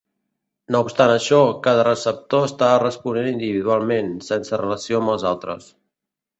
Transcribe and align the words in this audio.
No 0.75 0.79
obstant 0.85 1.11
això, 1.15 1.41
cada 1.67 1.83
receptor 1.89 2.49
està 2.49 2.71
responent 2.85 3.29
individualment, 3.35 4.13
sense 4.33 4.63
relació 4.67 5.03
amb 5.05 5.17
els 5.19 5.31
altres. 5.37 5.73